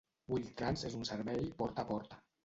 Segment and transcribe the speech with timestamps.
[0.35, 2.19] Wheel-Trans és un servei porta a porta.